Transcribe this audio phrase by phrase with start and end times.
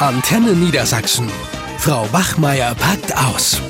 [0.00, 1.30] Antenne Niedersachsen.
[1.76, 3.60] Frau Bachmeier packt aus.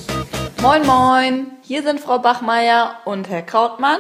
[0.63, 1.47] Moin, moin.
[1.63, 3.99] Hier sind Frau Bachmeier und Herr Krautmann.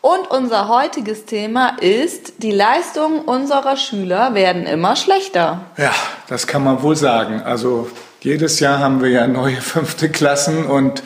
[0.00, 5.60] Und unser heutiges Thema ist, die Leistungen unserer Schüler werden immer schlechter.
[5.76, 5.92] Ja,
[6.28, 7.40] das kann man wohl sagen.
[7.40, 7.88] Also
[8.20, 11.04] jedes Jahr haben wir ja neue fünfte Klassen und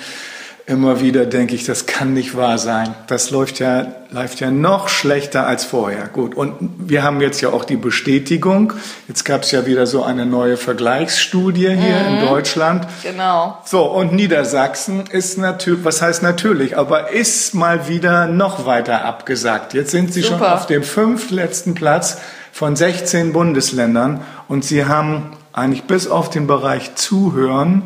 [0.67, 2.95] immer wieder denke ich, das kann nicht wahr sein.
[3.07, 6.09] Das läuft ja, läuft ja noch schlechter als vorher.
[6.09, 8.73] Gut, und wir haben jetzt ja auch die Bestätigung.
[9.07, 12.15] Jetzt gab es ja wieder so eine neue Vergleichsstudie hier mhm.
[12.15, 12.87] in Deutschland.
[13.03, 13.59] Genau.
[13.67, 19.75] So, und Niedersachsen ist natürlich, was heißt natürlich, aber ist mal wieder noch weiter abgesagt.
[19.75, 20.39] Jetzt sind sie Super.
[20.39, 22.19] schon auf dem fünftletzten Platz
[22.53, 27.83] von 16 Bundesländern und sie haben eigentlich bis auf den Bereich Zuhören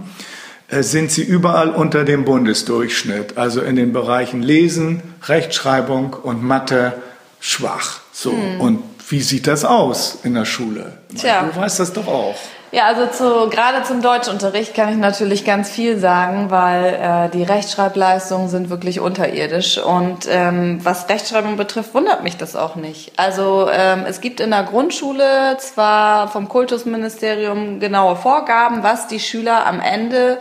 [0.70, 6.94] sind sie überall unter dem Bundesdurchschnitt, also in den Bereichen Lesen, Rechtschreibung und Mathe
[7.40, 8.00] schwach.
[8.12, 8.32] So.
[8.32, 8.60] Hm.
[8.60, 10.98] Und wie sieht das aus in der Schule?
[11.16, 11.50] Tja.
[11.52, 12.36] Du weißt das doch auch.
[12.70, 17.42] Ja, also zu, gerade zum Deutschunterricht kann ich natürlich ganz viel sagen, weil äh, die
[17.42, 19.78] Rechtschreibleistungen sind wirklich unterirdisch.
[19.78, 23.12] Und ähm, was Rechtschreibung betrifft, wundert mich das auch nicht.
[23.16, 29.66] Also ähm, es gibt in der Grundschule zwar vom Kultusministerium genaue Vorgaben, was die Schüler
[29.66, 30.38] am Ende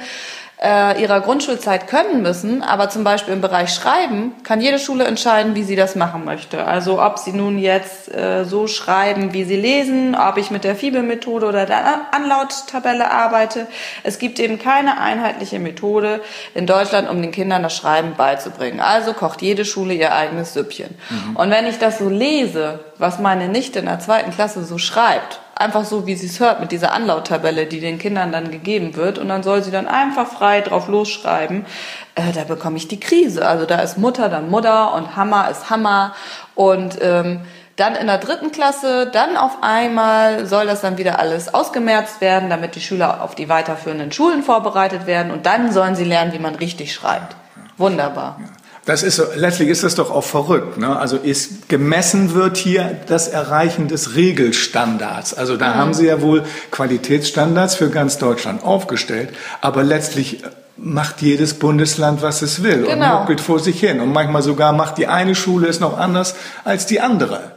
[0.60, 5.54] äh, ihrer Grundschulzeit können müssen, aber zum Beispiel im Bereich Schreiben kann jede Schule entscheiden,
[5.54, 6.66] wie sie das machen möchte.
[6.66, 10.76] Also ob sie nun jetzt äh, so schreiben, wie sie lesen, ob ich mit der
[10.76, 13.68] Fibel-Methode oder der Anlauttabelle arbeite.
[14.02, 16.22] Es gibt eben keine einheitliche Methode
[16.56, 18.80] in Deutschland, um den Kindern das Schreiben beizubringen.
[18.80, 20.98] Also kocht jede Schule ihr eigenes Süppchen.
[21.10, 21.36] Mhm.
[21.36, 25.40] Und wenn ich das so lese, was meine Nichte in der zweiten Klasse so schreibt,
[25.60, 29.18] einfach so, wie sie es hört, mit dieser Anlauttabelle, die den Kindern dann gegeben wird.
[29.20, 31.66] Und dann soll sie dann einfach frei drauf losschreiben.
[32.16, 33.48] Äh, da bekomme ich die Krise.
[33.48, 36.16] Also da ist Mutter dann Mutter und Hammer ist Hammer.
[36.56, 37.42] Und ähm,
[37.76, 42.50] dann in der dritten Klasse, dann auf einmal soll das dann wieder alles ausgemerzt werden,
[42.50, 45.32] damit die Schüler auf die weiterführenden Schulen vorbereitet werden.
[45.32, 47.36] Und dann sollen sie lernen, wie man richtig schreibt.
[47.78, 48.40] Wunderbar.
[48.88, 50.78] Das ist so, letztlich ist das doch auch verrückt.
[50.78, 50.98] Ne?
[50.98, 55.34] Also ist gemessen wird hier das Erreichen des Regelstandards.
[55.34, 55.76] Also da mhm.
[55.76, 60.42] haben Sie ja wohl Qualitätsstandards für ganz Deutschland aufgestellt, aber letztlich
[60.78, 63.16] macht jedes Bundesland, was es will genau.
[63.16, 64.00] und muckelt vor sich hin.
[64.00, 67.57] Und manchmal sogar macht die eine Schule es noch anders als die andere.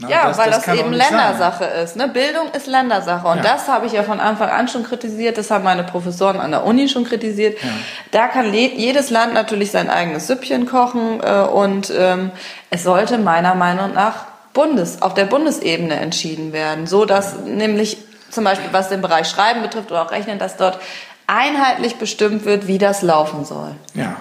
[0.00, 1.84] Na, ja, das, weil das, das eben Ländersache sein.
[1.84, 1.96] ist.
[1.96, 2.08] Ne?
[2.08, 3.28] Bildung ist Ländersache.
[3.28, 3.42] Und ja.
[3.42, 5.36] das habe ich ja von Anfang an schon kritisiert.
[5.36, 7.62] Das haben meine Professoren an der Uni schon kritisiert.
[7.62, 7.68] Ja.
[8.10, 11.20] Da kann jedes Land natürlich sein eigenes Süppchen kochen.
[11.22, 12.30] Äh, und ähm,
[12.70, 14.24] es sollte meiner Meinung nach
[14.54, 16.86] Bundes, auf der Bundesebene entschieden werden.
[16.86, 17.98] So dass nämlich
[18.30, 20.78] zum Beispiel, was den Bereich Schreiben betrifft oder auch Rechnen, dass dort
[21.26, 23.74] einheitlich bestimmt wird, wie das laufen soll.
[23.94, 24.16] Ja.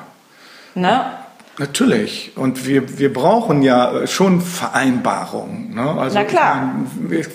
[0.75, 1.05] Ne?
[1.59, 2.31] Natürlich.
[2.35, 5.75] Und wir, wir brauchen ja schon Vereinbarungen.
[5.75, 5.91] Ne?
[5.99, 6.73] Also, Na klar.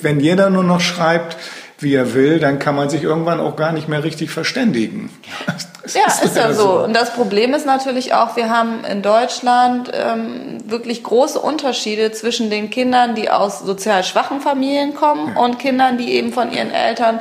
[0.01, 1.37] wenn jeder nur noch schreibt,
[1.79, 5.11] wie er will, dann kann man sich irgendwann auch gar nicht mehr richtig verständigen.
[5.85, 6.63] Das ja, ist, ist ja so.
[6.63, 6.85] so.
[6.85, 12.49] Und das Problem ist natürlich auch, wir haben in Deutschland ähm, wirklich große Unterschiede zwischen
[12.49, 15.43] den Kindern, die aus sozial schwachen Familien kommen ja.
[15.43, 17.21] und Kindern, die eben von ihren Eltern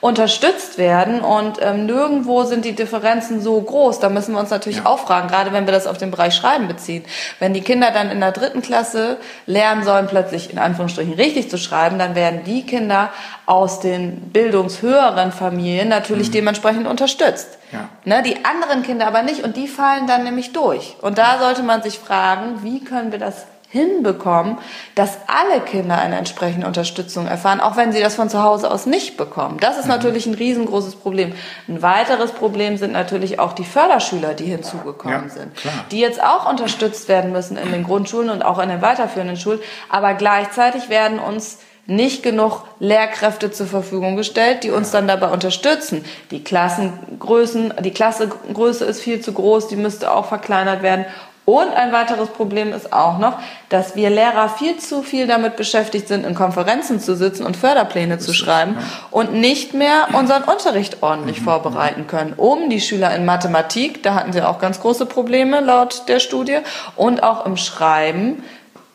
[0.00, 1.20] unterstützt werden.
[1.20, 4.00] Und ähm, nirgendwo sind die Differenzen so groß.
[4.00, 4.86] Da müssen wir uns natürlich ja.
[4.86, 7.04] auch fragen, gerade wenn wir das auf den Bereich Schreiben beziehen.
[7.38, 11.58] Wenn die Kinder dann in der dritten Klasse lernen sollen, plötzlich in Anführungsstrichen richtig zu
[11.58, 13.10] schreiben, dann werden die Kinder
[13.44, 16.32] aus den bildungshöheren Familien natürlich mhm.
[16.32, 17.58] dementsprechend unterstützt.
[17.72, 17.88] Ja.
[18.04, 20.96] Ne, die anderen Kinder aber nicht und die fallen dann nämlich durch.
[21.02, 24.58] Und da sollte man sich fragen, wie können wir das hinbekommen,
[24.96, 28.84] dass alle Kinder eine entsprechende Unterstützung erfahren, auch wenn sie das von zu Hause aus
[28.84, 29.58] nicht bekommen.
[29.60, 29.90] Das ist mhm.
[29.90, 31.32] natürlich ein riesengroßes Problem.
[31.68, 35.72] Ein weiteres Problem sind natürlich auch die Förderschüler, die hinzugekommen ja, sind, klar.
[35.92, 39.60] die jetzt auch unterstützt werden müssen in den Grundschulen und auch in den weiterführenden Schulen.
[39.88, 46.04] Aber gleichzeitig werden uns nicht genug Lehrkräfte zur Verfügung gestellt, die uns dann dabei unterstützen.
[46.30, 51.04] Die Klassengrößen, die Klassegröße ist viel zu groß, die müsste auch verkleinert werden
[51.44, 53.38] und ein weiteres Problem ist auch noch,
[53.70, 58.18] dass wir Lehrer viel zu viel damit beschäftigt sind, in Konferenzen zu sitzen und Förderpläne
[58.18, 58.76] zu schreiben
[59.10, 61.44] und nicht mehr unseren Unterricht ordentlich mhm.
[61.44, 66.04] vorbereiten können, um die Schüler in Mathematik, da hatten sie auch ganz große Probleme laut
[66.08, 66.58] der Studie,
[66.96, 68.42] und auch im Schreiben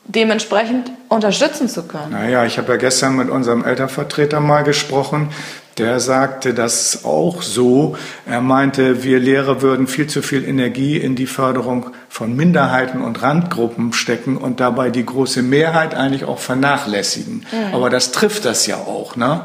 [0.05, 2.11] dementsprechend unterstützen zu können.
[2.11, 5.31] Naja, ich habe ja gestern mit unserem Elternvertreter mal gesprochen
[5.77, 7.97] der sagte das auch so.
[8.25, 13.21] Er meinte, wir Lehrer würden viel zu viel Energie in die Förderung von Minderheiten und
[13.21, 17.45] Randgruppen stecken und dabei die große Mehrheit eigentlich auch vernachlässigen.
[17.51, 17.73] Mhm.
[17.73, 19.41] Aber das trifft das ja auch, ne?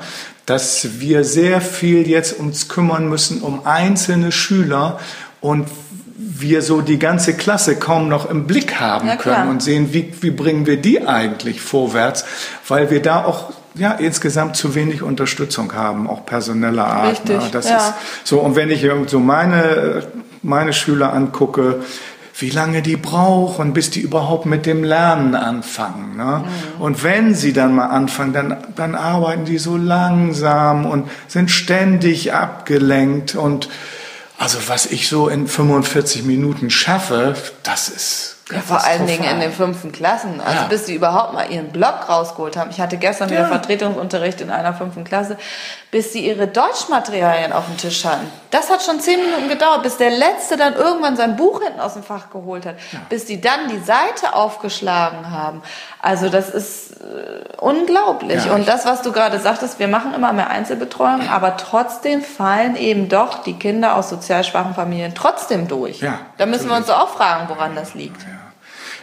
[0.46, 4.98] dass wir sehr viel jetzt uns kümmern müssen um einzelne Schüler
[5.40, 5.68] und
[6.16, 10.12] wir so die ganze Klasse kaum noch im Blick haben ja, können und sehen, wie,
[10.20, 12.24] wie bringen wir die eigentlich vorwärts,
[12.66, 17.12] weil wir da auch ja, insgesamt zu wenig Unterstützung haben, auch personeller Art.
[17.12, 17.48] Richtig, ne?
[17.52, 17.76] Das ja.
[17.76, 17.94] ist
[18.24, 18.40] so.
[18.40, 20.08] Und wenn ich so meine,
[20.42, 21.80] meine Schüler angucke,
[22.40, 26.16] wie lange die brauchen, bis die überhaupt mit dem Lernen anfangen.
[26.16, 26.44] Ne?
[26.44, 26.82] Mhm.
[26.82, 32.32] Und wenn sie dann mal anfangen, dann, dann arbeiten die so langsam und sind ständig
[32.32, 33.68] abgelenkt und
[34.38, 39.40] also was ich so in 45 Minuten schaffe, das ist ja, vor allen Dingen in
[39.40, 40.40] den fünften Klassen.
[40.40, 40.66] Also ja.
[40.68, 42.70] bis sie überhaupt mal ihren Blog rausgeholt haben.
[42.70, 45.36] Ich hatte gestern wieder Vertretungsunterricht in einer fünften Klasse,
[45.90, 48.30] bis sie ihre Deutschmaterialien auf dem Tisch hatten.
[48.50, 51.94] Das hat schon zehn Minuten gedauert, bis der Letzte dann irgendwann sein Buch hinten aus
[51.94, 52.76] dem Fach geholt hat.
[52.92, 53.00] Ja.
[53.08, 55.62] Bis sie dann die Seite aufgeschlagen haben.
[56.00, 58.50] Also das ist äh, unglaublich.
[58.50, 63.08] Und das, was du gerade sagtest, wir machen immer mehr Einzelbetreuung, aber trotzdem fallen eben
[63.08, 66.00] doch die Kinder aus sozial schwachen Familien trotzdem durch.
[66.00, 68.24] Ja, da müssen wir uns auch fragen, woran das liegt.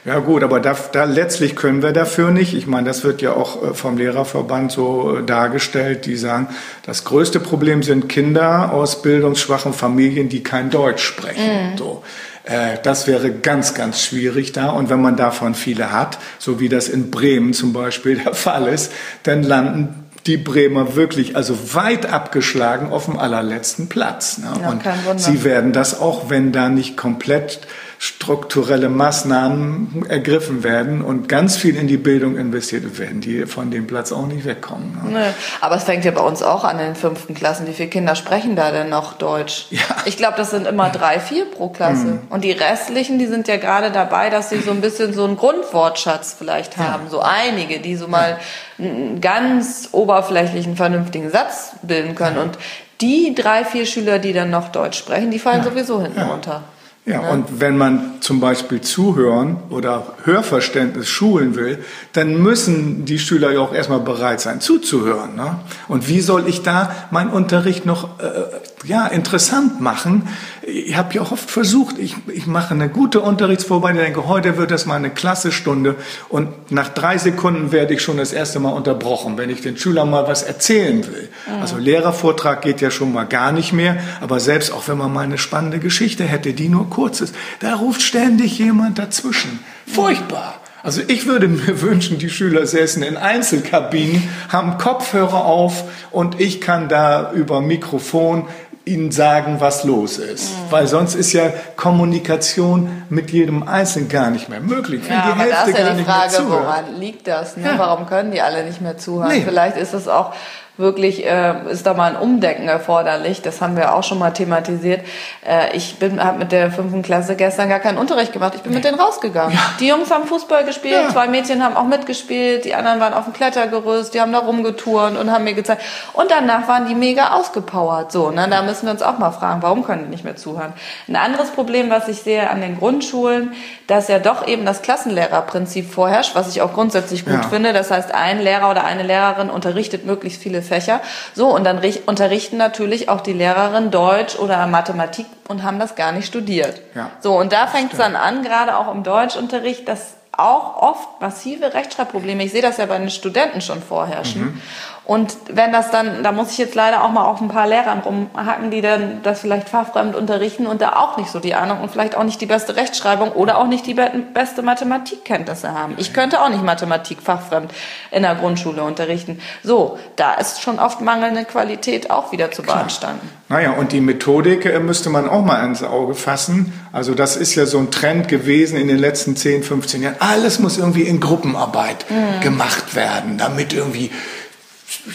[0.07, 0.19] Ja.
[0.19, 2.53] Gut, aber da, da letztlich können wir dafür nicht.
[2.53, 6.05] Ich meine, das wird ja auch äh, vom Lehrerverband so äh, dargestellt.
[6.05, 6.47] Die sagen,
[6.85, 11.73] das größte Problem sind Kinder aus bildungsschwachen Familien, die kein Deutsch sprechen.
[11.73, 11.77] Mhm.
[11.77, 12.03] So.
[12.45, 14.69] Äh, das wäre ganz, ganz schwierig da.
[14.69, 18.67] Und wenn man davon viele hat, so wie das in Bremen zum Beispiel der Fall
[18.67, 18.93] ist,
[19.23, 24.37] dann landen die Bremer wirklich also weit abgeschlagen auf dem allerletzten Platz.
[24.37, 24.53] Ne?
[24.61, 24.69] Ja,
[25.09, 27.59] und sie werden das auch, wenn da nicht komplett
[27.99, 33.87] strukturelle Maßnahmen ergriffen werden und ganz viel in die Bildung investiert werden, die von dem
[33.87, 34.93] Platz auch nicht wegkommen.
[35.03, 35.19] Ne?
[35.19, 37.65] Nee, aber es fängt ja bei uns auch an in den fünften Klassen.
[37.65, 39.67] Wie viele Kinder sprechen da denn noch Deutsch?
[39.71, 39.81] Ja.
[40.05, 42.05] Ich glaube, das sind immer drei, vier pro Klasse.
[42.05, 42.19] Mhm.
[42.29, 45.37] Und die restlichen, die sind ja gerade dabei, dass sie so ein bisschen so einen
[45.37, 47.05] Grundwortschatz vielleicht haben.
[47.05, 47.09] Ja.
[47.09, 48.37] So einige, die so mal
[48.77, 52.37] einen ganz oberflächlichen, vernünftigen Satz bilden können.
[52.37, 52.59] Und
[53.01, 56.63] die drei, vier Schüler, die dann noch Deutsch sprechen, die fallen sowieso hinten runter.
[57.07, 57.29] Ja, ne?
[57.29, 63.61] und wenn man zum Beispiel Zuhören oder Hörverständnis schulen will, dann müssen die Schüler ja
[63.61, 65.35] auch erstmal bereit sein zuzuhören.
[65.35, 65.57] Ne?
[65.87, 68.43] Und wie soll ich da meinen Unterricht noch äh,
[68.87, 70.27] ja, interessant machen?
[70.61, 74.85] Ich habe ja oft versucht, ich, ich mache eine gute Unterrichtsvorbereitung, denke, heute wird das
[74.85, 75.95] mal eine Klassestunde
[76.29, 80.09] und nach drei Sekunden werde ich schon das erste Mal unterbrochen, wenn ich den Schülern
[80.09, 81.29] mal was erzählen will.
[81.47, 81.61] Mhm.
[81.61, 85.25] Also Lehrervortrag geht ja schon mal gar nicht mehr, aber selbst auch wenn man mal
[85.25, 89.59] eine spannende Geschichte hätte, die nur kurz ist, da ruft ständig jemand dazwischen.
[89.85, 90.59] Furchtbar.
[90.87, 96.61] Also ich würde mir wünschen, die Schüler säßen in Einzelkabinen, haben Kopfhörer auf und ich
[96.61, 98.47] kann da über Mikrofon
[98.87, 100.51] ihnen sagen, was los ist.
[100.51, 100.71] Mhm.
[100.71, 105.01] Weil sonst ist ja Kommunikation mit jedem Einzelnen gar nicht mehr möglich.
[105.05, 107.57] Wenn ja, die aber Hälfte da ist ja die Frage, woran liegt das?
[107.57, 107.65] Ne?
[107.65, 107.77] Ja.
[107.77, 109.29] Warum können die alle nicht mehr zuhören?
[109.29, 109.41] Nee.
[109.41, 110.33] Vielleicht ist es auch
[110.77, 113.41] wirklich äh, ist da mal ein Umdenken erforderlich.
[113.41, 115.01] Das haben wir auch schon mal thematisiert.
[115.45, 118.53] Äh, ich bin habe mit der fünften Klasse gestern gar keinen Unterricht gemacht.
[118.55, 118.77] Ich bin nee.
[118.77, 119.53] mit denen rausgegangen.
[119.53, 119.61] Ja.
[119.79, 121.09] Die Jungs haben Fußball gespielt, ja.
[121.09, 125.17] zwei Mädchen haben auch mitgespielt, die anderen waren auf dem Klettergerüst, die haben da rumgeturnt
[125.17, 125.81] und haben mir gezeigt.
[126.13, 128.11] Und danach waren die mega ausgepowert.
[128.11, 128.47] So, ne?
[128.49, 130.73] Da müssen wir uns auch mal fragen, warum können die nicht mehr zuhören?
[131.07, 133.53] Ein anderes Problem, was ich sehe an den Grundschulen,
[133.87, 137.43] dass ja doch eben das Klassenlehrerprinzip vorherrscht, was ich auch grundsätzlich gut ja.
[137.43, 137.73] finde.
[137.73, 141.01] Das heißt, ein Lehrer oder eine Lehrerin unterrichtet möglichst viele Fächer.
[141.33, 146.11] So, und dann unterrichten natürlich auch die Lehrerin Deutsch oder Mathematik und haben das gar
[146.11, 146.81] nicht studiert.
[146.93, 147.09] Ja.
[147.19, 151.73] So, und da fängt es dann an, gerade auch im Deutschunterricht, dass auch oft massive
[151.73, 154.41] Rechtschreibprobleme, ich sehe das ja bei den Studenten schon vorherrschen.
[154.41, 154.61] Mhm.
[155.07, 157.99] Und wenn das dann, da muss ich jetzt leider auch mal auf ein paar Lehrern
[157.99, 161.89] rumhacken, die dann das vielleicht fachfremd unterrichten und da auch nicht so die Ahnung und
[161.89, 165.93] vielleicht auch nicht die beste Rechtschreibung oder auch nicht die beste Mathematikkenntnisse haben.
[165.95, 167.71] Ich könnte auch nicht Mathematik fachfremd
[168.11, 169.39] in der Grundschule unterrichten.
[169.63, 173.29] So, da ist schon oft mangelnde Qualität auch wieder zu beanstanden.
[173.47, 176.73] Naja, und die Methodik äh, müsste man auch mal ins Auge fassen.
[176.91, 180.17] Also das ist ja so ein Trend gewesen in den letzten 10, 15 Jahren.
[180.19, 182.41] Alles muss irgendwie in Gruppenarbeit mhm.
[182.41, 184.11] gemacht werden, damit irgendwie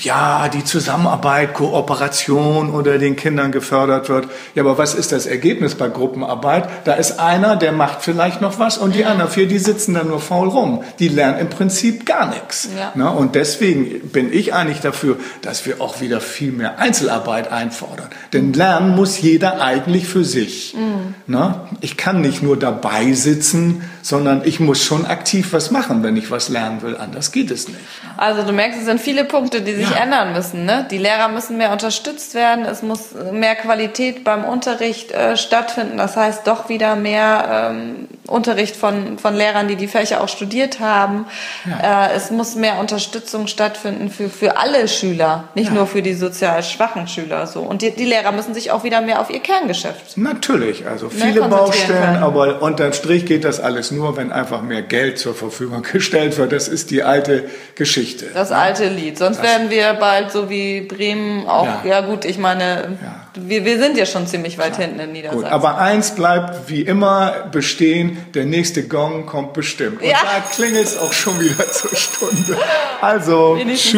[0.01, 4.29] ja, die Zusammenarbeit, Kooperation unter den Kindern gefördert wird.
[4.55, 6.69] Ja, aber was ist das Ergebnis bei Gruppenarbeit?
[6.85, 10.09] Da ist einer, der macht vielleicht noch was und die anderen vier, die sitzen dann
[10.09, 10.85] nur faul rum.
[10.99, 12.69] Die lernen im Prinzip gar nichts.
[12.77, 12.93] Ja.
[12.95, 18.09] Na, und deswegen bin ich eigentlich dafür, dass wir auch wieder viel mehr Einzelarbeit einfordern.
[18.33, 20.75] Denn lernen muss jeder eigentlich für sich.
[20.75, 21.15] Mhm.
[21.27, 26.17] Na, ich kann nicht nur dabei sitzen, sondern ich muss schon aktiv was machen, wenn
[26.17, 26.97] ich was lernen will.
[26.97, 27.81] Anders geht es nicht.
[28.17, 29.97] Also du merkst, es sind viele Punkte, die sich ja.
[29.97, 30.65] ändern müssen.
[30.65, 30.87] Ne?
[30.91, 32.65] Die Lehrer müssen mehr unterstützt werden.
[32.65, 35.97] Es muss mehr Qualität beim Unterricht äh, stattfinden.
[35.97, 40.79] Das heißt, doch wieder mehr ähm, Unterricht von, von Lehrern, die die Fächer auch studiert
[40.79, 41.27] haben.
[41.69, 42.07] Ja.
[42.07, 45.75] Äh, es muss mehr Unterstützung stattfinden für, für alle Schüler, nicht ja.
[45.75, 47.49] nur für die sozial schwachen Schüler.
[47.49, 47.61] So.
[47.61, 50.17] Und die, die Lehrer müssen sich auch wieder mehr auf ihr Kerngeschäft.
[50.17, 55.19] Natürlich, also viele Baustellen, aber unterm Strich geht das alles nur, wenn einfach mehr Geld
[55.19, 56.53] zur Verfügung gestellt wird.
[56.53, 58.27] Das ist die alte Geschichte.
[58.33, 58.57] Das ne?
[58.57, 59.19] alte Lied.
[59.19, 62.97] Sonst das werden wir bald so wie Bremen auch, ja, ja gut, ich meine,
[63.35, 65.43] wir, wir sind ja schon ziemlich weit hinten in Niedersachsen.
[65.43, 70.01] Gut, aber eins bleibt wie immer bestehen, der nächste Gong kommt bestimmt.
[70.01, 70.19] Und ja.
[70.23, 72.57] da klingelt es auch schon wieder zur Stunde.
[73.01, 73.93] Also, tschüss.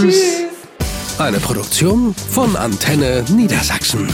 [0.00, 0.22] tschüss.
[1.18, 4.08] Eine Produktion von Antenne Niedersachsen.